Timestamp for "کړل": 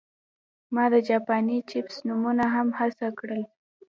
3.19-3.43